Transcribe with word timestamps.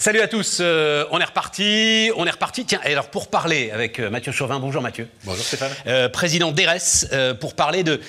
Salut 0.00 0.22
à 0.22 0.28
tous, 0.28 0.60
euh, 0.62 1.04
on 1.10 1.20
est 1.20 1.24
reparti, 1.24 2.10
on 2.16 2.24
est 2.24 2.30
reparti. 2.30 2.64
Tiens, 2.64 2.80
et 2.86 2.92
alors 2.92 3.08
pour 3.08 3.28
parler 3.28 3.70
avec 3.70 3.98
euh, 3.98 4.08
Mathieu 4.08 4.32
Chauvin, 4.32 4.58
bonjour 4.58 4.80
Mathieu. 4.80 5.06
Bonjour 5.24 5.44
Stéphane. 5.44 5.70
Euh, 5.86 6.08
président 6.08 6.52
d'ERES, 6.52 7.08
euh, 7.12 7.34
pour 7.34 7.54
parler 7.54 7.82
de... 7.82 8.00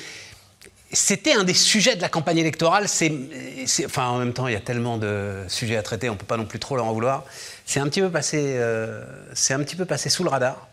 C'était 0.93 1.33
un 1.33 1.43
des 1.43 1.53
sujets 1.53 1.97
de 1.97 2.01
la 2.01 2.07
campagne 2.07 2.37
électorale, 2.37 2.87
c'est, 2.87 3.11
enfin 3.83 4.07
en 4.07 4.19
même 4.19 4.31
temps 4.31 4.47
il 4.47 4.53
y 4.53 4.57
a 4.57 4.61
tellement 4.61 4.97
de 4.97 5.43
sujets 5.49 5.75
à 5.75 5.83
traiter, 5.83 6.07
on 6.07 6.13
ne 6.13 6.17
peut 6.17 6.25
pas 6.25 6.37
non 6.37 6.45
plus 6.45 6.59
trop 6.59 6.77
leur 6.77 6.85
en 6.85 6.93
vouloir. 6.93 7.25
C'est 7.65 7.81
un 7.81 7.89
petit 7.89 7.99
peu 7.99 8.09
passé, 8.09 8.57
c'est 9.33 9.53
un 9.53 9.59
petit 9.59 9.75
peu 9.75 9.83
passé 9.83 10.09
sous 10.09 10.23
le 10.23 10.29
radar. 10.29 10.69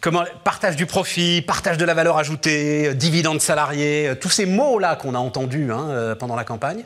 Comment, 0.00 0.24
partage 0.44 0.76
du 0.76 0.86
profit, 0.86 1.42
partage 1.42 1.76
de 1.76 1.84
la 1.84 1.92
valeur 1.92 2.18
ajoutée, 2.18 2.94
dividendes 2.94 3.40
salariés, 3.40 4.08
euh, 4.08 4.14
tous 4.14 4.30
ces 4.30 4.46
mots-là 4.46 4.94
qu'on 4.94 5.16
a 5.16 5.18
entendus 5.18 5.72
hein, 5.72 6.14
pendant 6.20 6.36
la 6.36 6.44
campagne, 6.44 6.84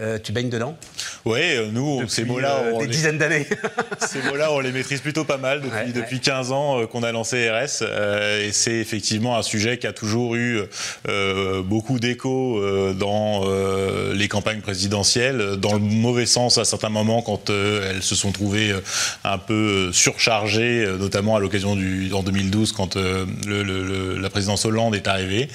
euh, 0.00 0.18
tu 0.22 0.32
baignes 0.32 0.48
dedans 0.50 0.76
Oui, 1.24 1.40
euh, 1.42 1.68
nous, 1.72 2.08
ces 2.08 2.24
mots-là, 2.24 2.56
euh, 2.64 2.70
on 2.74 2.78
des 2.78 2.86
les- 2.86 2.90
dizaines 2.92 3.18
d'années. 3.18 3.46
ces 4.00 4.22
mots-là, 4.22 4.50
on 4.52 4.60
les 4.60 4.72
maîtrise 4.72 5.00
plutôt 5.00 5.24
pas 5.24 5.36
mal 5.36 5.60
depuis, 5.60 5.76
Ouais, 5.76 5.84
ouais. 5.86 5.92
depuis 5.92 6.20
15 6.20 6.50
ans 6.52 6.86
qu'on 6.86 7.02
a 7.02 7.12
lancé 7.12 7.50
RS. 7.50 7.82
euh, 7.82 8.46
et 8.48 8.52
c'est 8.52 8.72
effectivement 8.76 9.36
un 9.36 9.42
sujet 9.42 9.78
qui 9.78 9.86
a 9.86 9.92
toujours 9.92 10.34
eu 10.34 10.60
beaucoup 11.64 11.98
d'écho 11.98 12.60
dans 12.94 13.44
les 14.14 14.28
campagnes 14.28 14.60
présidentielles, 14.60 15.56
dans 15.58 15.74
le 15.74 15.80
mauvais 15.80 16.26
sens 16.26 16.58
à 16.58 16.64
certains 16.64 16.88
moments 16.88 17.22
quand 17.22 17.50
elles 17.50 18.02
se 18.02 18.14
sont 18.14 18.32
trouvées 18.32 18.74
un 19.24 19.38
peu 19.38 19.92
surchargées, 19.92 20.86
notamment 20.98 21.36
à 21.36 21.40
l'occasion 21.40 21.76
du 21.76 22.10
en 22.12 22.22
2012 22.22 22.72
quand 22.72 22.96
le- 22.96 23.26
le- 23.46 23.62
le- 23.62 24.16
la 24.18 24.30
présidence 24.30 24.64
Hollande 24.64 24.94
est 24.94 25.08
arrivée, 25.08 25.48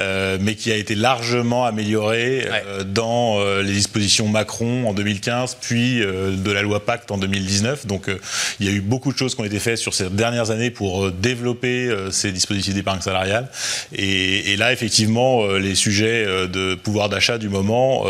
mais 0.00 0.54
qui 0.54 0.72
a 0.72 0.76
été 0.76 0.94
largement 0.94 1.64
améliorée 1.66 2.46
dans 2.86 3.38
les 3.60 3.81
dispositions 3.82 4.28
Macron 4.28 4.88
en 4.88 4.94
2015, 4.94 5.56
puis 5.60 6.02
euh, 6.02 6.36
de 6.36 6.50
la 6.52 6.62
loi 6.62 6.84
Pacte 6.84 7.10
en 7.10 7.18
2019. 7.18 7.86
Donc 7.86 8.08
euh, 8.08 8.18
il 8.60 8.66
y 8.66 8.68
a 8.68 8.72
eu 8.72 8.80
beaucoup 8.80 9.12
de 9.12 9.18
choses 9.18 9.34
qui 9.34 9.40
ont 9.40 9.44
été 9.44 9.58
faites 9.58 9.78
sur 9.78 9.92
ces 9.92 10.08
dernières 10.08 10.50
années 10.50 10.70
pour 10.70 11.06
euh, 11.06 11.10
développer 11.10 11.90
ces 12.10 12.32
dispositifs 12.32 12.74
d'épargne 12.74 13.00
salariale. 13.00 13.48
Et, 13.92 14.56
là, 14.56 14.72
effectivement, 14.72 15.46
les 15.46 15.74
sujets 15.74 16.24
de 16.48 16.74
pouvoir 16.74 17.08
d'achat 17.08 17.38
du 17.38 17.48
moment 17.48 18.04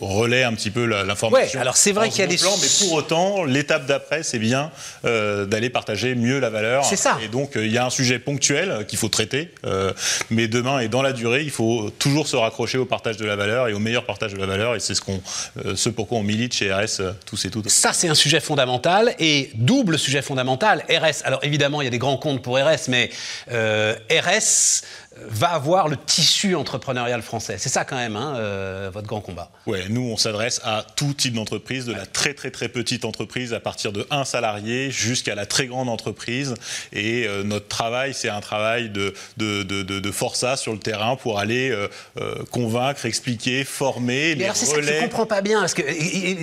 relaient 0.00 0.44
un 0.44 0.54
petit 0.54 0.70
peu 0.70 0.84
l'information. 0.84 1.58
Ouais, 1.58 1.60
alors 1.60 1.76
c'est 1.76 1.92
vrai 1.92 2.08
qu'il 2.10 2.20
y 2.20 2.22
a 2.22 2.26
des 2.26 2.36
plan, 2.36 2.54
mais 2.60 2.86
pour 2.86 2.92
autant, 2.94 3.44
l'étape 3.44 3.86
d'après, 3.86 4.22
c'est 4.22 4.38
bien 4.38 4.70
euh, 5.04 5.46
d'aller 5.46 5.70
partager 5.70 6.14
mieux 6.14 6.38
la 6.38 6.50
valeur. 6.50 6.84
C'est 6.84 6.96
ça. 6.96 7.18
Et 7.22 7.28
donc, 7.28 7.56
euh, 7.56 7.66
il 7.66 7.72
y 7.72 7.78
a 7.78 7.84
un 7.84 7.90
sujet 7.90 8.18
ponctuel 8.18 8.86
qu'il 8.86 8.98
faut 8.98 9.08
traiter, 9.08 9.52
euh, 9.66 9.92
mais 10.30 10.48
demain 10.48 10.80
et 10.80 10.88
dans 10.88 11.02
la 11.02 11.12
durée, 11.12 11.42
il 11.42 11.50
faut 11.50 11.90
toujours 11.98 12.28
se 12.28 12.36
raccrocher 12.36 12.78
au 12.78 12.84
partage 12.84 13.16
de 13.16 13.24
la 13.24 13.36
valeur 13.36 13.68
et 13.68 13.72
au 13.72 13.78
meilleur 13.78 14.04
partage 14.04 14.34
de 14.34 14.38
la 14.38 14.46
valeur. 14.46 14.74
Et 14.76 14.80
c'est 14.80 14.94
ce, 14.94 15.00
qu'on, 15.00 15.20
euh, 15.64 15.74
ce 15.76 15.88
pourquoi 15.88 16.18
on 16.18 16.22
milite 16.22 16.54
chez 16.54 16.72
RS 16.72 17.02
tous 17.26 17.44
et 17.44 17.50
toutes. 17.50 17.68
Ça, 17.68 17.92
c'est 17.92 18.08
un 18.08 18.14
sujet 18.14 18.40
fondamental 18.40 19.14
et 19.18 19.50
double 19.54 19.98
sujet 19.98 20.22
fondamental. 20.22 20.84
RS, 20.88 21.24
alors 21.24 21.40
évidemment, 21.42 21.82
il 21.82 21.84
y 21.84 21.88
a 21.88 21.90
des 21.90 21.98
grands 21.98 22.16
comptes 22.16 22.42
pour 22.42 22.56
RS, 22.58 22.88
mais 22.88 23.10
RS 23.50 24.82
va 25.28 25.48
avoir 25.48 25.88
le 25.88 25.96
tissu 25.96 26.54
entrepreneurial 26.54 27.22
français. 27.22 27.56
C'est 27.58 27.68
ça 27.68 27.84
quand 27.84 27.96
même, 27.96 28.16
hein, 28.16 28.34
euh, 28.36 28.90
votre 28.92 29.06
grand 29.06 29.20
combat. 29.20 29.50
Ouais, 29.66 29.84
nous, 29.88 30.02
on 30.02 30.16
s'adresse 30.16 30.60
à 30.64 30.84
tout 30.96 31.14
type 31.14 31.34
d'entreprise, 31.34 31.86
de 31.86 31.92
la 31.92 32.06
très 32.06 32.34
très 32.34 32.50
très 32.50 32.68
petite 32.68 33.04
entreprise 33.04 33.52
à 33.54 33.60
partir 33.60 33.92
de 33.92 34.06
un 34.10 34.24
salarié 34.24 34.90
jusqu'à 34.90 35.34
la 35.34 35.46
très 35.46 35.66
grande 35.66 35.88
entreprise. 35.88 36.54
Et 36.92 37.26
euh, 37.26 37.42
notre 37.42 37.68
travail, 37.68 38.14
c'est 38.14 38.28
un 38.28 38.40
travail 38.40 38.90
de, 38.90 39.14
de, 39.36 39.62
de, 39.62 39.82
de, 39.82 40.12
forçat 40.12 40.56
sur 40.56 40.72
le 40.72 40.78
terrain 40.78 41.16
pour 41.16 41.38
aller 41.38 41.70
euh, 41.70 41.88
euh, 42.20 42.44
convaincre, 42.50 43.06
expliquer, 43.06 43.64
former 43.64 44.34
Mais 44.36 44.44
alors 44.44 44.56
c'est 44.56 44.66
ça 44.66 44.76
que 44.76 44.82
je 44.82 45.00
comprends 45.00 45.26
pas 45.26 45.40
bien, 45.40 45.60
parce 45.60 45.74
que 45.74 45.82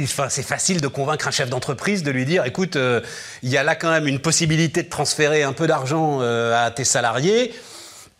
enfin, 0.03 0.27
c'est 0.29 0.43
facile 0.43 0.81
de 0.81 0.87
convaincre 0.87 1.27
un 1.27 1.31
chef 1.31 1.49
d'entreprise 1.49 2.03
de 2.03 2.11
lui 2.11 2.25
dire, 2.25 2.45
écoute, 2.45 2.75
euh, 2.75 3.01
il 3.43 3.49
y 3.49 3.57
a 3.57 3.63
là 3.63 3.75
quand 3.75 3.91
même 3.91 4.07
une 4.07 4.19
possibilité 4.19 4.83
de 4.83 4.89
transférer 4.89 5.43
un 5.43 5.53
peu 5.53 5.67
d'argent 5.67 6.19
euh, 6.21 6.65
à 6.65 6.71
tes 6.71 6.83
salariés, 6.83 7.53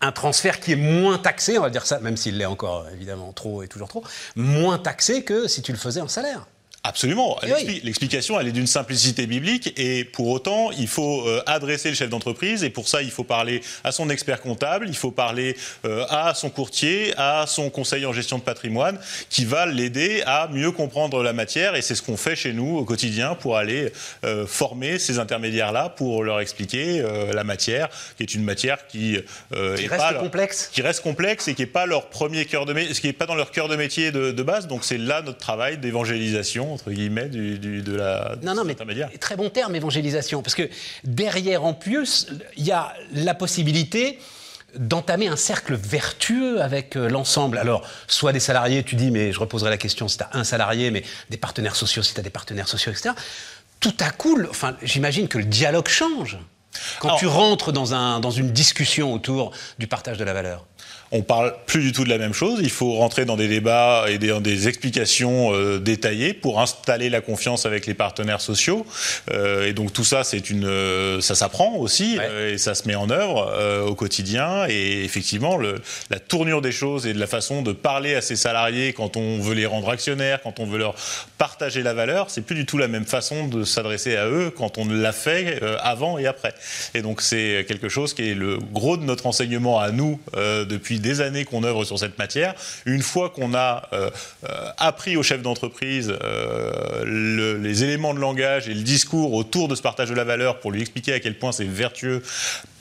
un 0.06 0.12
transfert 0.12 0.60
qui 0.60 0.74
est 0.74 0.78
moins 0.78 1.18
taxé, 1.18 1.58
on 1.58 1.62
va 1.62 1.70
dire 1.70 1.86
ça, 1.86 2.00
même 2.00 2.18
s'il 2.18 2.38
l'est 2.38 2.46
encore 2.46 2.88
évidemment 2.94 3.34
trop 3.34 3.64
et 3.64 3.68
toujours 3.68 3.88
trop, 3.88 4.04
moins 4.36 4.78
taxé 4.78 5.24
que 5.24 5.48
si 5.48 5.62
tu 5.62 5.72
le 5.72 5.78
faisais 5.78 6.02
en 6.02 6.08
salaire. 6.08 6.48
Absolument. 6.88 7.38
Eh 7.46 7.52
oui. 7.54 7.82
L'explication, 7.84 8.40
elle 8.40 8.48
est 8.48 8.52
d'une 8.52 8.68
simplicité 8.68 9.26
biblique 9.26 9.74
et 9.78 10.04
pour 10.06 10.28
autant, 10.30 10.70
il 10.72 10.88
faut 10.88 11.28
euh, 11.28 11.42
adresser 11.48 11.90
le 11.90 11.96
chef 11.96 12.10
d'entreprise 12.10 12.64
et 12.64 12.70
pour 12.70 12.88
ça, 12.88 13.02
il 13.02 13.10
faut 13.10 13.24
parler 13.24 13.62
à 13.84 13.92
son 13.92 14.10
expert 14.10 14.40
comptable, 14.40 14.86
il 14.88 14.96
faut 14.96 15.10
parler 15.12 15.58
euh, 15.86 16.06
à 16.10 16.34
son 16.36 16.50
courtier, 16.50 17.14
à 17.18 17.46
son 17.48 17.70
conseiller 17.72 18.06
en 18.06 18.14
gestion 18.14 18.38
de 18.38 18.44
patrimoine 18.44 19.00
qui 19.30 19.46
va 19.46 19.66
l'aider 19.66 20.22
à 20.28 20.48
mieux 20.52 20.72
comprendre 20.72 21.24
la 21.24 21.34
matière 21.34 21.76
et 21.76 21.82
c'est 21.82 21.96
ce 21.96 22.02
qu'on 22.04 22.18
fait 22.18 22.36
chez 22.36 22.54
nous 22.54 22.78
au 22.78 22.86
quotidien 22.86 23.34
pour 23.36 23.58
aller 23.58 23.92
euh, 24.24 24.46
former 24.46 25.00
ces 25.00 25.18
intermédiaires-là 25.18 25.90
pour 25.90 26.24
leur 26.24 26.40
expliquer 26.40 27.04
la 27.34 27.44
matière 27.44 27.90
qui 28.18 28.24
est 28.24 28.34
une 28.36 28.44
matière 28.44 28.86
qui, 28.88 29.18
Qui 29.52 29.56
est 29.58 29.88
reste 29.88 29.98
pas 29.98 30.12
leur- 30.12 30.22
complexe. 30.22 30.70
qui 30.72 30.82
reste 30.82 31.02
complexe 31.02 31.48
et 31.48 31.56
qui 31.56 31.62
n'est 31.64 31.66
pas 31.68 31.86
leur 31.86 32.10
premier 32.10 32.46
cœur 32.46 32.66
de 32.66 32.74
métier, 32.74 32.94
ce 32.94 33.02
qui 33.02 33.08
n'est 33.08 33.14
pas 33.14 33.26
dans 33.26 33.36
leur 33.36 33.52
cœur 33.52 33.68
de 33.70 33.76
métier 33.76 34.12
de, 34.12 34.32
de 34.32 34.44
base. 34.44 34.68
Donc 34.68 34.84
c'est 34.84 34.98
là 34.98 35.22
notre 35.22 35.40
travail 35.40 35.78
d'évangélisation 35.78 36.75
entre 36.76 36.92
guillemets 36.92 37.28
du, 37.30 37.58
du- 37.58 37.82
de 37.82 37.96
la 37.96 38.36
Non, 38.44 38.54
non, 38.54 38.64
mais 38.64 38.76
très 39.20 39.36
bon 39.36 39.50
terme, 39.50 39.76
évangélisation. 39.76 40.42
Parce 40.44 40.56
que 40.56 40.70
derrière, 41.04 41.64
en 41.66 41.74
plus, 41.74 42.28
il 42.58 42.64
y 42.66 42.72
a 42.72 42.94
la 43.14 43.34
possibilité 43.34 44.20
d'entamer 44.78 45.28
un 45.28 45.38
cercle 45.38 45.74
vertueux 45.76 46.62
avec 46.62 46.98
euh, 46.98 47.08
l'ensemble. 47.10 47.58
Alors, 47.58 47.88
soit 48.08 48.34
des 48.34 48.42
salariés, 48.42 48.84
tu 48.84 48.96
dis, 48.96 49.10
mais 49.10 49.32
je 49.32 49.40
reposerai 49.40 49.70
la 49.70 49.78
question 49.78 50.08
si 50.10 50.18
tu 50.18 50.24
as 50.24 50.30
un 50.34 50.44
salarié, 50.44 50.92
mais 50.92 51.04
des 51.30 51.38
partenaires 51.38 51.76
sociaux, 51.78 52.04
si 52.04 52.14
tu 52.14 52.20
as 52.20 52.24
des 52.24 52.30
partenaires 52.30 52.68
sociaux, 52.68 52.92
etc. 52.92 53.16
Tout 53.80 53.94
à 54.00 54.10
coup, 54.12 54.38
enfin, 54.50 54.76
j'imagine 54.84 55.28
que 55.30 55.38
le 55.38 55.46
dialogue 55.46 55.88
change. 55.88 56.38
Quand 57.00 57.08
Alors- 57.08 57.20
tu 57.20 57.28
rentres 57.28 57.72
dans, 57.72 57.94
un, 57.94 58.20
dans 58.20 58.32
une 58.32 58.52
discussion 58.52 59.14
autour 59.14 59.52
du 59.80 59.88
partage 59.88 60.18
de 60.18 60.26
la 60.26 60.34
valeur. 60.34 60.66
On 61.12 61.22
parle 61.22 61.54
plus 61.66 61.82
du 61.82 61.92
tout 61.92 62.04
de 62.04 62.10
la 62.10 62.18
même 62.18 62.34
chose. 62.34 62.60
Il 62.62 62.70
faut 62.70 62.94
rentrer 62.94 63.26
dans 63.26 63.38
des 63.38 63.48
débats 63.48 64.06
et 64.10 64.18
des, 64.18 64.30
dans 64.30 64.42
des 64.42 64.68
explications 64.68 65.54
euh, 65.54 65.80
détaillées 65.80 66.34
pour 66.34 66.60
installer 66.60 67.10
la 67.10 67.22
confiance 67.22 67.66
avec 67.66 67.86
les 67.86 67.94
partenaires 67.94 68.42
sociaux. 68.42 68.86
Euh, 69.32 69.68
et 69.68 69.74
donc 69.74 69.94
tout 69.94 70.04
ça, 70.04 70.24
c'est 70.24 70.50
une, 70.50 70.66
euh, 70.66 71.22
ça 71.22 71.36
s'apprend 71.36 71.76
aussi 71.76 72.18
Ouais. 72.18 72.54
et 72.54 72.58
ça 72.58 72.76
se 72.76 72.88
met 72.88 72.96
en 72.96 73.10
œuvre 73.10 73.86
au 73.88 73.96
quotidien. 73.96 74.66
Et 74.68 75.04
effectivement, 75.04 75.58
le, 75.58 75.76
la 76.10 76.20
tournure 76.20 76.62
des 76.62 76.72
choses 76.72 77.06
et 77.08 77.14
de 77.14 77.20
la 77.20 77.28
façon 77.28 77.62
de 77.62 77.72
parler 77.72 78.16
à 78.16 78.22
ses 78.22 78.36
salariés 78.36 78.94
quand 78.94 79.18
on 79.18 79.40
veut 79.40 79.54
les 79.54 79.66
rendre 79.66 79.90
actionnaires, 79.90 80.42
quand 80.42 80.60
on 80.60 80.66
veut 80.66 80.78
leur 80.78 80.96
partager 81.38 81.84
la 81.84 81.94
valeur, 81.94 82.30
c'est 82.30 82.42
plus 82.42 82.56
du 82.56 82.66
tout 82.66 82.78
la 82.78 82.88
même 82.88 83.06
façon 83.06 83.48
de 83.48 83.64
s'adresser 83.64 84.16
à 84.16 84.28
eux 84.28 84.52
quand 84.56 84.78
on 84.78 84.86
l'a 84.88 85.12
fait 85.12 85.62
avant 85.82 86.18
et 86.18 86.28
après. 86.28 86.54
Et 86.94 87.02
donc 87.02 87.22
c'est 87.22 87.66
quelque 87.68 87.90
chose 87.90 88.14
qui 88.14 88.30
est 88.32 88.36
le 88.36 88.58
gros 88.58 88.98
de 88.98 89.04
notre 89.04 89.26
enseignement 89.28 89.80
à 89.80 89.92
nous 89.92 90.20
euh, 90.36 90.66
des 91.00 91.22
années 91.22 91.46
qu'on 91.46 91.64
œuvre 91.64 91.86
sur 91.86 92.00
cette 92.00 92.18
matière. 92.18 92.54
Une 92.86 93.02
fois 93.02 93.30
qu'on 93.30 93.54
a 93.54 93.88
euh, 93.94 94.10
euh, 94.50 94.70
appris 94.78 95.18
aux 95.18 95.24
chefs 95.24 95.42
d'entreprise 95.42 96.14
euh, 96.22 97.04
le- 97.06 97.58
les 97.58 97.84
éléments 97.84 98.14
de 98.14 98.20
langage 98.20 98.68
et 98.70 98.74
le 98.74 98.82
discours 98.82 99.34
autour 99.34 99.68
de 99.68 99.76
ce 99.76 99.82
partage 99.82 100.10
de 100.10 100.16
la 100.16 100.24
valeur 100.24 100.60
pour 100.60 100.72
lui 100.72 100.82
expliquer 100.82 101.14
à 101.14 101.20
quel 101.20 101.38
point 101.38 101.52
c'est 101.52 101.66
vertueux 101.66 102.22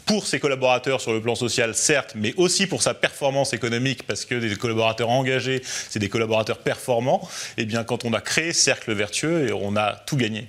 pour 0.07 0.27
ses 0.27 0.39
collaborateurs 0.39 1.01
sur 1.01 1.15
le 1.15 1.23
plan 1.23 1.35
social, 1.35 1.75
certes, 1.75 2.13
mais 2.15 2.35
aussi 2.37 2.67
pour 2.67 2.83
sa 2.83 2.93
performance 2.93 3.55
économique, 3.55 4.03
parce 4.07 4.27
que 4.27 4.35
des 4.35 4.55
collaborateurs 4.57 5.09
engagés, 5.09 5.63
c'est 5.65 5.99
des 5.99 6.11
collaborateurs 6.11 6.59
performants, 6.59 7.27
et 7.57 7.65
bien 7.65 7.85
quand 7.85 8.05
on 8.05 8.13
a 8.13 8.21
créé 8.21 8.53
ce 8.53 8.61
cercle 8.61 8.93
vertueux, 8.93 9.55
on 9.55 9.77
a 9.77 9.93
tout 10.07 10.19
gagné. 10.19 10.47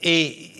Et 0.00 0.52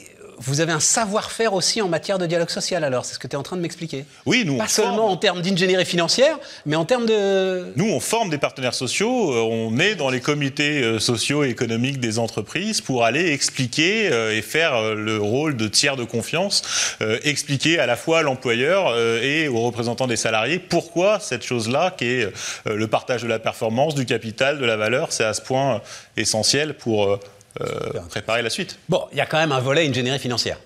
vous 0.44 0.60
avez 0.60 0.72
un 0.72 0.80
savoir-faire 0.80 1.54
aussi 1.54 1.80
en 1.80 1.88
matière 1.88 2.19
de 2.19 2.26
dialogue 2.26 2.50
social, 2.50 2.82
alors, 2.84 3.04
c'est 3.04 3.14
ce 3.14 3.19
que 3.19 3.28
tu 3.28 3.34
es 3.34 3.38
en 3.38 3.42
train 3.42 3.56
de 3.56 3.62
m'expliquer. 3.62 4.04
Oui, 4.26 4.42
nous, 4.44 4.58
Pas 4.58 4.64
on 4.64 4.69
seulement 4.69 4.97
forme. 4.97 5.12
en 5.12 5.16
termes 5.16 5.42
d'ingénierie 5.42 5.84
financière, 5.84 6.38
mais 6.66 6.76
en 6.76 6.84
termes 6.84 7.06
de, 7.06 7.72
Nous, 7.76 7.88
on 7.88 8.00
forme 8.00 8.31
des 8.31 8.38
partenaires 8.38 8.75
sociaux, 8.75 9.32
euh, 9.32 9.40
on 9.40 9.78
est 9.78 9.94
dans 9.94 10.11
les 10.11 10.20
comités 10.20 10.82
euh, 10.82 10.99
sociaux 10.99 11.44
et 11.44 11.49
économiques 11.49 12.00
des 12.00 12.19
entreprises 12.19 12.81
pour 12.81 13.05
aller 13.05 13.32
expliquer 13.32 14.11
euh, 14.12 14.37
et 14.37 14.43
faire 14.43 14.94
le 14.94 15.19
rôle 15.19 15.56
de 15.56 15.69
tiers 15.69 15.96
de 15.96 16.05
confiance, 16.05 16.62
expliquer 17.22 17.78
à 17.78 17.87
la 17.87 17.96
fois 17.96 18.20
à 18.20 18.22
l'employeur 18.22 18.96
et 18.99 19.49
aux 19.49 19.61
représentants 19.61 20.06
des 20.06 20.16
salariés 20.16 20.58
pourquoi 20.58 21.20
cette 21.20 21.43
chose-là, 21.43 21.94
qui 21.96 22.06
est 22.06 22.32
le 22.66 22.87
partage 22.87 23.22
de 23.22 23.28
la 23.28 23.38
performance, 23.38 23.94
du 23.94 24.06
capital, 24.06 24.58
de 24.58 24.64
la 24.64 24.76
valeur, 24.76 25.12
c'est 25.12 25.25
à 25.25 25.34
ce 25.34 25.43
point 25.43 25.81
essentiel 26.16 26.75
pour 26.75 27.19
préparer 28.10 28.43
la 28.43 28.50
suite. 28.50 28.78
Bon, 28.88 29.06
il 29.12 29.19
y 29.19 29.20
a 29.20 29.26
quand 29.26 29.38
même 29.38 29.52
un 29.52 29.60
volet 29.60 29.87
ingénierie 29.88 30.19
financière. 30.19 30.58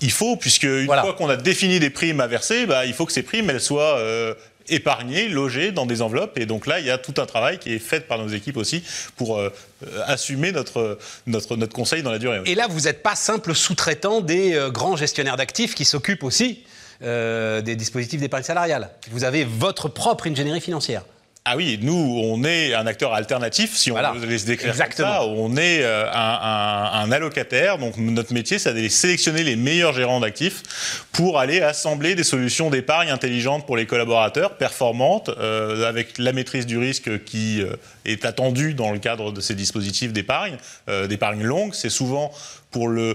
Il 0.00 0.10
faut, 0.10 0.36
puisque 0.36 0.64
une 0.64 0.86
Voilà. 0.86 1.02
fois 1.02 1.12
qu'on 1.14 1.28
a 1.28 1.36
défini 1.36 1.78
des 1.78 1.90
primes 1.90 2.20
à 2.20 2.26
verser, 2.26 2.66
bah, 2.66 2.84
il 2.84 2.94
faut 2.94 3.06
que 3.06 3.12
ces 3.12 3.22
primes 3.22 3.48
elles 3.50 3.60
soient 3.60 3.98
euh, 3.98 4.34
épargnées, 4.68 5.28
logées 5.28 5.70
dans 5.72 5.86
des 5.86 6.02
enveloppes. 6.02 6.36
Et 6.38 6.46
donc 6.46 6.66
là, 6.66 6.80
il 6.80 6.86
y 6.86 6.90
a 6.90 6.98
tout 6.98 7.14
un 7.20 7.26
travail 7.26 7.58
qui 7.58 7.72
est 7.72 7.78
fait 7.78 8.00
par 8.00 8.18
nos 8.18 8.28
équipes 8.28 8.56
aussi 8.56 8.82
pour 9.16 9.38
euh, 9.38 9.50
euh, 9.86 10.00
assumer 10.06 10.52
notre, 10.52 10.98
notre, 11.26 11.56
notre 11.56 11.72
conseil 11.74 12.02
dans 12.02 12.10
la 12.10 12.18
durée. 12.18 12.40
Et 12.46 12.54
là, 12.54 12.66
vous 12.68 12.80
n'êtes 12.82 13.02
pas 13.02 13.14
simple 13.14 13.54
sous-traitant 13.54 14.20
des 14.20 14.54
euh, 14.54 14.70
grands 14.70 14.96
gestionnaires 14.96 15.36
d'actifs 15.36 15.74
qui 15.74 15.84
s'occupent 15.84 16.24
aussi 16.24 16.64
euh, 17.02 17.60
des 17.60 17.76
dispositifs 17.76 18.20
d'épargne 18.20 18.42
salariale. 18.44 18.90
Vous 19.10 19.24
avez 19.24 19.44
votre 19.44 19.88
propre 19.88 20.26
ingénierie 20.26 20.60
financière. 20.60 21.02
Ah 21.46 21.56
oui, 21.58 21.78
nous, 21.82 22.22
on 22.24 22.42
est 22.42 22.72
un 22.72 22.86
acteur 22.86 23.12
alternatif, 23.12 23.76
si 23.76 23.90
on 23.90 23.94
Voilà. 23.94 24.12
veut 24.12 24.26
les 24.26 24.44
décrire 24.44 24.70
Exactement. 24.70 25.08
comme 25.08 25.16
ça. 25.18 25.26
On 25.26 25.56
est 25.58 25.82
euh, 25.82 26.10
un, 26.10 26.38
un- 26.42 27.00
un 27.02 27.12
allocataire, 27.12 27.76
donc 27.76 27.98
notre 27.98 28.32
métier, 28.32 28.58
c'est 28.58 28.72
d'aller 28.72 28.88
sélectionner 28.88 29.42
les 29.44 29.54
meilleurs 29.54 29.92
gérants 29.92 30.20
d'actifs 30.20 31.04
pour 31.12 31.38
aller 31.38 31.60
assembler 31.60 32.14
des 32.14 32.24
solutions 32.24 32.70
d'épargne 32.70 33.10
intelligentes 33.10 33.66
pour 33.66 33.76
les 33.76 33.84
collaborateurs, 33.84 34.56
performantes, 34.56 35.28
euh, 35.38 35.86
avec 35.86 36.16
la 36.16 36.32
maîtrise 36.32 36.64
du 36.64 36.78
risque 36.78 37.22
qui 37.24 37.60
euh, 37.60 37.76
est 38.06 38.24
attendue 38.24 38.72
dans 38.72 38.90
le 38.92 38.98
cadre 38.98 39.30
de 39.30 39.42
ces 39.42 39.54
dispositifs 39.54 40.14
d'épargne, 40.14 40.56
euh, 40.88 41.06
d'épargne 41.06 41.42
longue. 41.42 41.74
C'est 41.74 41.90
souvent 41.90 42.32
pour 42.74 42.88
le, 42.88 43.14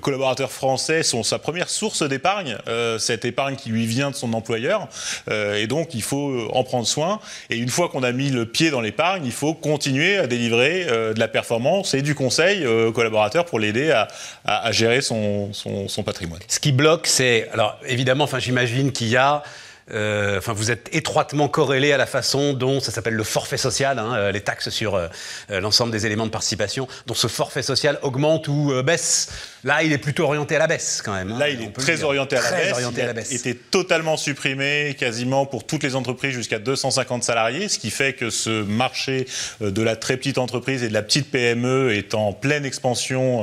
collaborateur 0.00 0.50
français 0.50 1.02
son, 1.02 1.22
sa 1.22 1.38
première 1.38 1.68
source 1.68 2.02
d'épargne, 2.02 2.56
euh, 2.66 2.98
cette 2.98 3.26
épargne 3.26 3.56
qui 3.56 3.68
lui 3.68 3.84
vient 3.84 4.10
de 4.10 4.16
son 4.16 4.32
employeur. 4.32 4.88
Euh, 5.28 5.56
et 5.56 5.66
donc, 5.66 5.92
il 5.92 6.02
faut 6.02 6.48
en 6.54 6.64
prendre 6.64 6.86
soin. 6.86 7.20
Et 7.50 7.58
une 7.58 7.68
fois 7.68 7.90
qu'on 7.90 8.02
a 8.02 8.12
mis 8.12 8.30
le 8.30 8.46
pied 8.46 8.70
dans 8.70 8.80
l'épargne, 8.80 9.22
il 9.26 9.32
faut 9.32 9.52
continuer 9.52 10.16
à 10.16 10.26
délivrer 10.26 10.86
euh, 10.88 11.12
de 11.12 11.20
la 11.20 11.28
performance 11.28 11.92
et 11.92 12.00
du 12.00 12.14
conseil 12.14 12.64
euh, 12.64 12.88
au 12.88 12.92
collaborateur 12.92 13.44
pour 13.44 13.58
l'aider 13.60 13.90
à, 13.90 14.08
à- 14.46 14.72
gérer 14.72 15.02
son, 15.02 15.52
son- 15.52 15.86
son 15.88 16.02
patrimoine. 16.02 16.40
Ce 16.48 16.58
qui 16.58 16.72
bloque, 16.72 17.06
c'est. 17.06 17.48
Alors, 17.52 17.76
évidemment, 17.86 18.26
j'imagine 18.38 18.92
qu'il 18.92 19.08
y 19.08 19.16
a. 19.16 19.42
euh, 19.92 20.38
Enfin, 20.38 20.52
vous 20.52 20.70
êtes 20.70 20.88
étroitement 20.92 21.48
corrélé 21.48 21.92
à 21.92 21.96
la 21.96 22.06
façon 22.06 22.52
dont 22.52 22.80
ça 22.80 22.90
s'appelle 22.92 23.14
le 23.14 23.24
forfait 23.24 23.56
social, 23.56 23.98
hein, 23.98 24.14
euh, 24.14 24.32
les 24.32 24.40
taxes 24.40 24.70
sur 24.70 24.94
euh, 24.94 25.08
l'ensemble 25.48 25.92
des 25.92 26.06
éléments 26.06 26.26
de 26.26 26.30
participation, 26.30 26.88
dont 27.06 27.14
ce 27.14 27.26
forfait 27.26 27.62
social 27.62 27.98
augmente 28.02 28.48
ou 28.48 28.72
euh, 28.72 28.82
baisse. 28.82 29.28
Là, 29.64 29.82
il 29.82 29.92
est 29.92 29.98
plutôt 29.98 30.24
orienté 30.24 30.56
à 30.56 30.58
la 30.58 30.66
baisse, 30.66 31.02
quand 31.04 31.12
même. 31.12 31.32
hein, 31.32 31.38
Là, 31.38 31.48
il 31.50 31.60
est 31.62 31.72
très 31.72 32.02
orienté 32.02 32.36
à 32.36 32.40
la 32.42 32.48
Très 32.48 32.62
baisse. 32.62 32.72
orienté 32.72 33.00
il 33.02 33.04
à 33.08 33.12
la 33.12 33.20
a 33.20 33.34
été 33.34 33.54
totalement 33.54 34.16
supprimé 34.16 34.96
quasiment 34.98 35.44
pour 35.44 35.66
toutes 35.66 35.82
les 35.82 35.96
entreprises 35.96 36.32
jusqu'à 36.32 36.58
250 36.58 37.22
salariés, 37.22 37.68
ce 37.68 37.78
qui 37.78 37.90
fait 37.90 38.14
que 38.14 38.30
ce 38.30 38.62
marché 38.62 39.26
de 39.60 39.82
la 39.82 39.96
très 39.96 40.16
petite 40.16 40.38
entreprise 40.38 40.82
et 40.82 40.88
de 40.88 40.94
la 40.94 41.02
petite 41.02 41.30
PME 41.30 41.92
est 41.94 42.14
en 42.14 42.32
pleine 42.32 42.64
expansion 42.64 43.40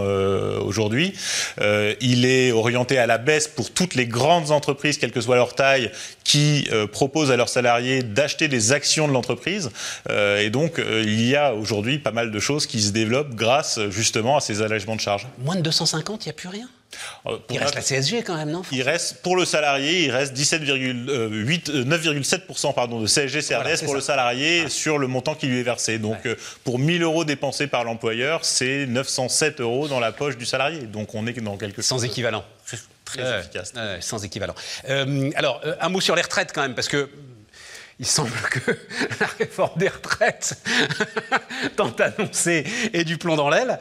aujourd'hui. 0.61 1.13
Il 2.01 2.25
est 2.25 2.51
orienté 2.51 2.97
à 2.97 3.05
la 3.05 3.17
baisse 3.17 3.47
pour 3.47 3.71
toutes 3.71 3.95
les 3.95 4.07
grandes 4.07 4.51
entreprises, 4.51 4.97
quelle 4.97 5.11
que 5.11 5.21
soit 5.21 5.35
leur 5.35 5.53
taille, 5.55 5.91
qui 6.23 6.36
euh, 6.71 6.87
proposent 6.87 7.31
à 7.31 7.37
leurs 7.37 7.49
salariés 7.49 8.03
d'acheter 8.03 8.47
des 8.47 8.71
actions 8.71 9.07
de 9.07 9.13
l'entreprise. 9.13 9.69
Euh, 10.09 10.39
et 10.41 10.49
donc, 10.49 10.79
euh, 10.79 11.03
il 11.05 11.21
y 11.27 11.35
a 11.35 11.53
aujourd'hui 11.53 11.97
pas 11.99 12.11
mal 12.11 12.31
de 12.31 12.39
choses 12.39 12.65
qui 12.65 12.81
se 12.81 12.91
développent 12.91 13.35
grâce 13.35 13.79
justement 13.89 14.37
à 14.37 14.41
ces 14.41 14.61
allègements 14.61 14.95
de 14.95 15.01
charges. 15.01 15.27
Moins 15.39 15.55
de 15.55 15.61
250, 15.61 16.25
il 16.25 16.29
n'y 16.29 16.31
a 16.31 16.33
plus 16.33 16.49
rien? 16.49 16.67
Pour 17.23 17.33
Il 17.49 17.57
reste 17.59 17.75
notre- 17.75 17.75
la 17.75 17.81
CSG, 17.81 18.23
quand 18.23 18.37
même, 18.37 18.49
non? 18.49 18.61
Il 18.71 18.81
reste, 18.81 19.21
pour 19.21 19.35
le 19.35 19.43
salarié, 19.43 20.05
il 20.05 20.11
reste 20.11 20.33
17,8, 20.33 21.69
euh, 21.69 21.83
9,7% 21.83 22.71
pardon, 22.73 23.01
de 23.01 23.07
CSG 23.07 23.41
CRDS 23.41 23.63
Voilà, 23.63 23.77
pour 23.83 23.93
le 23.95 24.01
salarié 24.01 24.69
sur 24.69 24.97
le 24.97 25.07
montant 25.07 25.35
qui 25.35 25.47
lui 25.47 25.59
est 25.59 25.63
versé. 25.63 25.99
Donc, 25.99 26.17
Ouais. 26.23 26.37
pour 26.63 26.79
1000 26.79 27.03
euros 27.03 27.25
dépensés 27.25 27.67
par 27.67 27.83
l'employeur, 27.83 28.45
c'est 28.45 28.85
907 28.87 29.59
euros 29.59 29.87
dans 29.89 29.99
la 29.99 30.13
poche 30.13 30.37
du 30.37 30.45
salarié. 30.45 30.79
Donc, 30.81 31.13
on 31.13 31.27
est 31.27 31.33
dans 31.41 31.57
quelque 31.57 31.81
Sans 31.81 31.95
chose 31.95 32.05
équivalent. 32.05 32.45
Très, 33.07 33.39
efficace. 33.39 33.73
sans 34.01 34.23
équivalent. 34.23 34.55
Euh, 34.89 35.31
alors, 35.35 35.61
euh, 35.65 35.75
un 35.81 35.89
mot 35.89 36.01
sur 36.01 36.15
les 36.15 36.21
retraites 36.21 36.51
quand 36.53 36.61
même, 36.61 36.75
parce 36.75 36.87
que 36.87 37.09
il 37.99 38.05
semble 38.05 38.31
que 38.51 38.71
la 39.19 39.27
réforme 39.39 39.79
des 39.79 39.89
retraites, 39.89 40.61
tant 41.75 41.91
annoncée, 41.91 42.65
est 42.93 43.03
du 43.03 43.17
plomb 43.17 43.35
dans 43.35 43.49
l'aile. 43.49 43.79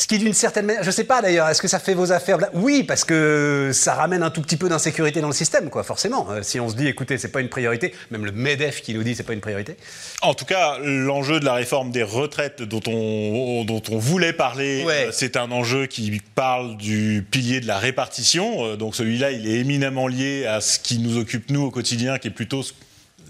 Ce 0.00 0.06
qui, 0.06 0.16
d'une 0.16 0.32
certaine 0.32 0.64
manière, 0.64 0.82
je 0.82 0.88
ne 0.88 0.92
sais 0.94 1.04
pas 1.04 1.20
d'ailleurs, 1.20 1.46
est-ce 1.50 1.60
que 1.60 1.68
ça 1.68 1.78
fait 1.78 1.92
vos 1.92 2.10
affaires 2.10 2.38
Oui, 2.54 2.84
parce 2.84 3.04
que 3.04 3.68
ça 3.74 3.92
ramène 3.92 4.22
un 4.22 4.30
tout 4.30 4.40
petit 4.40 4.56
peu 4.56 4.66
d'insécurité 4.70 5.20
dans 5.20 5.26
le 5.26 5.34
système, 5.34 5.68
quoi, 5.68 5.82
forcément. 5.82 6.26
Euh, 6.30 6.40
si 6.42 6.58
on 6.58 6.70
se 6.70 6.74
dit, 6.74 6.86
écoutez, 6.86 7.18
c'est 7.18 7.28
pas 7.28 7.42
une 7.42 7.50
priorité, 7.50 7.92
même 8.10 8.24
le 8.24 8.32
MEDEF 8.32 8.80
qui 8.80 8.94
nous 8.94 9.02
dit, 9.02 9.14
c'est 9.14 9.24
pas 9.24 9.34
une 9.34 9.42
priorité. 9.42 9.76
En 10.22 10.32
tout 10.32 10.46
cas, 10.46 10.78
l'enjeu 10.82 11.38
de 11.38 11.44
la 11.44 11.52
réforme 11.52 11.90
des 11.90 12.02
retraites 12.02 12.62
dont 12.62 12.80
on, 12.86 13.64
dont 13.66 13.82
on 13.90 13.98
voulait 13.98 14.32
parler, 14.32 14.84
Ouais. 14.86 15.08
euh, 15.08 15.10
c'est 15.12 15.36
un 15.36 15.50
enjeu 15.50 15.84
qui 15.84 16.18
parle 16.34 16.78
du 16.78 17.22
pilier 17.30 17.60
de 17.60 17.66
la 17.66 17.78
répartition. 17.78 18.64
Euh, 18.64 18.76
Donc 18.76 18.96
celui-là, 18.96 19.32
il 19.32 19.46
est 19.46 19.58
éminemment 19.58 20.08
lié 20.08 20.46
à 20.46 20.62
ce 20.62 20.78
qui 20.78 20.98
nous 20.98 21.18
occupe, 21.18 21.50
nous, 21.50 21.64
au 21.64 21.70
quotidien, 21.70 22.16
qui 22.16 22.28
est 22.28 22.30
plutôt 22.30 22.62
ce- 22.62 22.72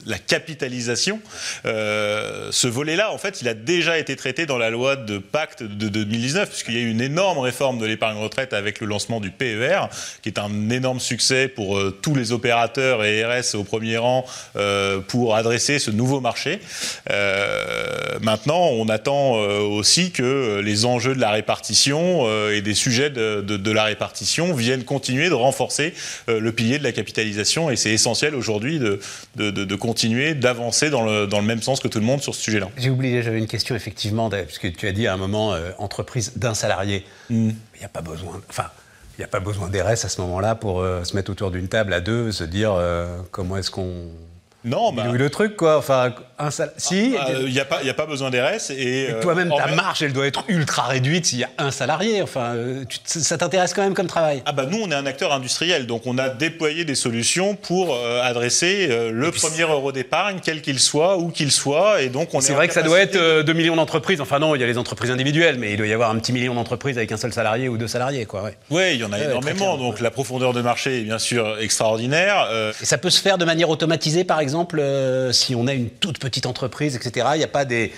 la 0.07 0.19
capitalisation. 0.19 1.21
Euh, 1.67 2.49
ce 2.51 2.67
volet-là, 2.69 3.13
en 3.13 3.19
fait, 3.19 3.41
il 3.43 3.49
a 3.49 3.55
déjà 3.55 3.99
été 3.99 4.17
traité 4.17 4.47
dans 4.47 4.59
la 4.59 4.71
loi 4.71 4.97
de 4.97 5.19
pacte 5.19 5.63
de 5.63 5.89
2019, 5.89 6.49
puisqu'il 6.49 6.75
y 6.75 6.79
a 6.79 6.81
eu 6.81 6.91
une 6.91 7.01
énorme 7.01 7.39
réforme 7.39 7.79
de 7.79 7.87
l'épargne 7.87 8.19
retraite 8.19 8.53
avec 8.53 8.81
le 8.81 8.87
lancement 8.87 9.21
du 9.21 9.31
PER, 9.31 9.83
qui 10.23 10.29
est 10.29 10.39
un 10.39 10.71
énorme 10.71 11.01
succès 11.01 11.49
pour 11.49 11.77
euh, 11.79 11.91
tous 12.03 12.15
les 12.15 12.33
opérateurs 12.33 13.05
et 13.05 13.25
RS 13.25 13.55
au 13.55 13.65
premier 13.65 13.97
rang 13.99 14.25
euh, 14.57 15.01
pour 15.01 15.37
adresser 15.37 15.79
ce 15.79 15.91
nouveau 15.91 16.21
marché. 16.21 16.61
Maintenant, 18.21 18.69
on 18.73 18.89
attend 18.89 19.35
aussi 19.35 20.11
que 20.11 20.61
les 20.65 20.85
enjeux 20.85 21.15
de 21.15 21.21
la 21.21 21.31
répartition 21.31 22.27
et 22.51 22.61
des 22.61 22.75
sujets 22.75 23.11
de, 23.11 23.71
la 23.71 23.85
répartition 23.85 24.53
viennent 24.55 24.85
continuer 24.85 25.29
de 25.29 25.35
renforcer 25.35 25.95
le 26.29 26.53
pilier 26.53 26.79
de 26.79 26.85
la 26.85 26.93
capitalisation, 26.93 27.71
et 27.71 27.77
c'est 27.77 27.91
essentiel 27.91 28.35
aujourd'hui 28.35 28.79
de- 28.79 29.01
de- 29.37 29.51
de 29.51 29.75
continuer 29.91 30.35
d'avancer 30.35 30.89
dans 30.89 31.03
le, 31.03 31.27
dans 31.27 31.41
le 31.41 31.47
même 31.47 31.63
sens 31.63 31.81
que 31.81 31.89
tout 31.89 31.99
le 31.99 32.05
monde 32.05 32.23
sur 32.23 32.33
ce 32.33 32.41
sujet-là. 32.43 32.69
J'ai 32.77 32.91
oublié, 32.91 33.25
j'avais 33.25 33.41
une 33.41 33.49
question 33.49 33.75
effectivement, 33.75 34.29
d'ailleurs, 34.29 34.47
puisque 34.47 34.73
tu 34.77 34.87
as 34.87 34.93
dit 34.93 35.09
à 35.09 35.15
un 35.15 35.17
moment 35.17 35.53
euh, 35.53 35.73
entreprise 35.79 36.35
d'un 36.37 36.55
salarié. 36.55 37.05
Mm. 37.29 37.49
Il 37.75 37.79
n'y 37.81 37.85
a 37.85 37.89
pas 37.89 38.01
besoin, 38.01 38.41
enfin, 38.49 38.67
il 39.19 39.23
n'y 39.23 39.25
a 39.25 39.27
pas 39.29 39.41
besoin 39.41 39.69
d'RS 39.69 40.05
à 40.05 40.09
ce 40.09 40.21
moment-là 40.21 40.55
pour 40.55 40.79
euh, 40.79 41.03
se 41.03 41.17
mettre 41.17 41.33
autour 41.33 41.51
d'une 41.51 41.67
table 41.67 41.93
à 41.93 42.01
deux, 42.01 42.31
se 42.31 42.45
dire 42.45 42.73
euh, 42.73 43.19
comment 43.33 43.57
est-ce 43.57 43.73
qu'on 43.73 44.13
Non, 44.65 44.93
bah, 44.93 45.05
bidouille 45.05 45.19
le 45.19 45.31
truc, 45.31 45.57
quoi. 45.57 45.79
Enfin, 45.79 46.13
un 46.39 46.51
sal- 46.51 46.73
si. 46.77 47.15
il 47.45 47.51
n'y 47.53 47.61
a, 47.61 47.65
pas- 47.65 47.83
y 47.83 47.89
a 47.91 47.95
pas 47.95 48.07
besoin 48.07 48.31
d'RS. 48.31 48.71
Et, 48.71 48.75
et 48.75 49.11
euh, 49.11 49.21
toi-même, 49.23 49.51
ta 49.57 49.67
même- 49.67 49.75
marge, 49.77 50.03
elle 50.03 50.13
doit 50.13 50.27
être 50.27 50.45
ultra 50.49 50.83
réduite 50.83 51.27
s'il 51.27 51.39
y 51.39 51.45
a 51.45 51.51
un 51.59 51.71
salarié. 51.71 52.21
Enfin, 52.23 52.55
euh, 52.55 52.85
tu- 52.89 53.21
ça 53.21 53.39
t'intéresse 53.39 53.73
quand 53.73 53.83
même 53.83 53.95
comme 53.95 54.07
travail. 54.07 54.43
Ah 54.47 54.53
bah 54.53 54.67
nous 54.71 54.79
on 54.83 54.91
est 54.91 54.95
un 54.95 55.07
acteur 55.07 55.33
industriel 55.33 55.87
donc 55.87 56.03
on 56.07 56.19
a 56.19 56.29
déployé 56.29 56.85
des 56.85 56.95
solutions 56.95 57.55
pour 57.55 57.95
euh, 57.95 58.23
adresser 58.23 58.89
euh, 58.91 59.11
le 59.13 59.31
puis 59.31 59.41
premier 59.41 59.63
euro 59.63 59.93
d'épargne 59.93 60.41
quel 60.43 60.61
qu'il 60.63 60.79
soit 60.79 61.17
où 61.19 61.29
qu'il 61.31 61.51
soit 61.53 62.03
et 62.03 62.09
donc 62.09 62.35
on 62.35 62.41
C'est 62.41 62.53
vrai 62.53 62.69
que 62.69 62.75
ça 62.75 62.83
doit 62.83 63.01
être 63.01 63.13
capacité- 63.13 63.39
euh, 63.41 63.43
2 63.43 63.53
millions 63.55 63.77
d'entreprises. 63.77 64.21
Enfin 64.21 64.39
non, 64.39 64.55
il 64.55 64.61
y 64.61 64.65
a 64.65 64.67
les 64.67 64.79
entreprises 64.79 65.11
individuelles, 65.11 65.57
mais 65.59 65.73
il 65.73 65.77
doit 65.77 65.87
y 65.87 65.93
avoir 65.93 66.11
un 66.11 66.19
petit 66.19 66.33
million 66.33 66.55
d'entreprises 66.55 66.97
avec 66.99 67.11
un 67.13 67.17
seul 67.17 67.33
salarié 67.33 67.69
ou 67.69 67.77
deux 67.79 67.89
salariés, 67.89 68.27
quoi. 68.27 68.43
ouais. 68.43 68.57
Ouais, 68.71 68.95
il 68.95 69.01
y 69.01 69.05
en 69.05 69.13
a 69.13 69.19
Ouais, 69.19 69.25
énormément. 69.25 69.77
Donc 69.79 69.97
ouais. 69.97 70.03
la 70.03 70.11
profondeur 70.11 70.53
de 70.53 70.61
marché 70.63 70.99
est 71.01 71.05
bien 71.05 71.19
sûr 71.19 71.57
extraordinaire. 71.61 72.47
Euh, 72.51 72.73
Et 72.83 72.85
ça 72.87 72.99
peut 72.99 73.11
se 73.11 73.21
faire 73.21 73.39
de 73.39 73.45
manière 73.45 73.71
automatisée, 73.71 74.25
par 74.25 74.41
exemple, 74.41 74.50
euh, 74.75 75.33
si 75.33 75.55
on 75.55 75.67
a 75.67 75.75
une 75.75 75.89
toute 75.89 76.19
petite 76.19 76.47
entreprise, 76.47 76.97
etc. 76.97 77.29
Il 77.35 77.39
n'y 77.39 77.45
a 77.45 77.49
pas 77.49 77.65
des, 77.65 77.93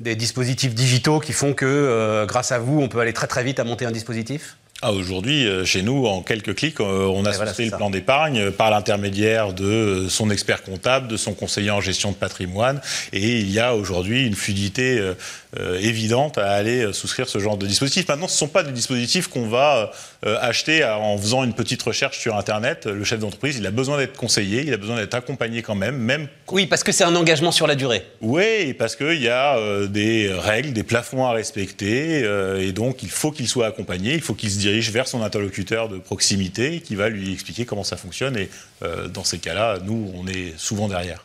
des 0.00 0.16
dispositifs 0.16 0.74
digitaux 0.74 1.20
qui 1.20 1.32
font 1.32 1.54
que, 1.54 1.66
euh, 1.66 2.26
grâce 2.26 2.52
à 2.52 2.58
vous, 2.58 2.80
on 2.80 2.88
peut 2.88 3.00
aller 3.00 3.12
très 3.12 3.26
très 3.26 3.44
vite 3.44 3.60
à 3.60 3.64
monter 3.64 3.86
un 3.86 3.90
dispositif? 3.90 4.56
Ah, 4.82 4.92
Aujourd'hui, 4.92 5.46
euh, 5.46 5.64
chez 5.64 5.82
nous, 5.82 6.04
en 6.04 6.20
quelques 6.20 6.54
clics, 6.54 6.80
on 6.80 7.24
a 7.24 7.30
voilà, 7.30 7.54
le 7.58 7.70
ça. 7.70 7.76
plan 7.78 7.88
d'épargne 7.88 8.50
par 8.50 8.70
l'intermédiaire 8.70 9.54
de 9.54 10.06
son 10.10 10.28
expert 10.28 10.62
comptable, 10.62 11.08
de 11.08 11.16
son 11.16 11.32
conseiller 11.32 11.70
en 11.70 11.80
gestion 11.80 12.10
de 12.10 12.16
patrimoine. 12.16 12.82
Et 13.14 13.38
il 13.38 13.50
y 13.50 13.58
a 13.58 13.74
aujourd'hui 13.74 14.26
une 14.26 14.34
fluidité 14.34 15.02
évidente 15.80 16.36
à 16.36 16.50
aller 16.50 16.92
souscrire 16.92 17.26
ce 17.26 17.38
genre 17.38 17.56
de 17.56 17.66
dispositif. 17.66 18.06
Maintenant, 18.06 18.28
ce 18.28 18.34
ne 18.34 18.38
sont 18.38 18.48
pas 18.48 18.62
des 18.64 18.72
dispositifs 18.72 19.28
qu'on 19.28 19.48
va 19.48 19.92
euh, 20.26 20.36
acheter 20.40 20.84
en 20.84 21.16
faisant 21.16 21.44
une 21.44 21.54
petite 21.54 21.80
recherche 21.82 22.18
sur 22.18 22.36
Internet. 22.36 22.86
Le 22.86 23.04
chef 23.04 23.20
d'entreprise, 23.20 23.58
il 23.58 23.66
a 23.66 23.70
besoin 23.70 23.96
d'être 23.96 24.16
conseillé, 24.16 24.62
il 24.62 24.74
a 24.74 24.76
besoin 24.76 24.96
d'être 24.96 25.14
accompagné 25.14 25.62
quand 25.62 25.76
même, 25.76 25.96
même 25.96 26.26
Oui, 26.50 26.66
parce 26.66 26.82
que 26.82 26.90
c'est 26.90 27.04
un 27.04 27.14
engagement 27.14 27.52
sur 27.52 27.68
la 27.68 27.76
durée. 27.76 28.04
oui, 28.20 28.74
parce 28.74 28.96
qu'il 28.96 29.22
y 29.22 29.28
a 29.28 29.56
euh, 29.56 29.86
des 29.86 30.32
règles, 30.32 30.72
des 30.72 30.82
plafonds 30.82 31.26
à 31.26 31.32
respecter, 31.32 32.22
euh, 32.24 32.60
et 32.60 32.72
donc 32.72 33.04
il 33.04 33.08
faut 33.08 33.30
qu'il 33.30 33.46
soit 33.46 33.66
accompagné, 33.66 34.14
il 34.14 34.20
faut 34.20 34.34
qu'il 34.34 34.50
se 34.50 34.58
dirige 34.58 34.90
vers 34.90 35.06
son 35.06 35.22
interlocuteur 35.22 35.88
de 35.88 35.98
proximité 35.98 36.80
qui 36.80 36.96
va 36.96 37.08
lui 37.08 37.32
expliquer 37.32 37.64
comment 37.64 37.84
ça 37.84 37.96
fonctionne, 37.96 38.36
et 38.36 38.50
dans 39.12 39.24
ces 39.24 39.38
cas-là, 39.38 39.78
nous, 39.84 40.12
on 40.14 40.26
est 40.26 40.52
souvent 40.58 40.88
derrière. 40.88 41.24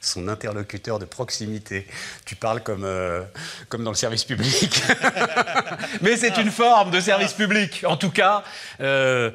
Son 0.00 0.28
interlocuteur 0.28 0.98
de 0.98 1.04
proximité. 1.04 1.86
Tu 2.24 2.36
parles 2.36 2.62
comme, 2.62 2.84
euh, 2.84 3.22
comme 3.68 3.82
dans 3.82 3.90
le 3.90 3.96
service 3.96 4.24
public. 4.24 4.82
Mais 6.02 6.16
c'est 6.16 6.36
une 6.38 6.50
forme 6.50 6.90
de 6.90 7.00
service 7.00 7.32
public. 7.32 7.84
En 7.86 7.96
tout 7.96 8.10
cas, 8.10 8.44
euh, 8.80 9.30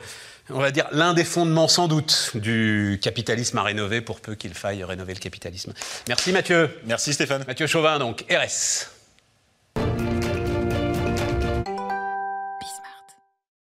on 0.49 0.59
va 0.59 0.71
dire 0.71 0.87
l'un 0.91 1.13
des 1.13 1.25
fondements 1.25 1.67
sans 1.67 1.87
doute 1.87 2.31
du 2.35 2.99
capitalisme 3.01 3.57
à 3.57 3.63
rénover 3.63 4.01
pour 4.01 4.21
peu 4.21 4.35
qu'il 4.35 4.53
faille 4.53 4.83
rénover 4.83 5.13
le 5.13 5.19
capitalisme. 5.19 5.73
Merci 6.07 6.31
Mathieu. 6.31 6.69
Merci 6.85 7.13
Stéphane. 7.13 7.43
Mathieu 7.47 7.67
Chauvin, 7.67 7.99
donc 7.99 8.25
RS. 8.29 8.92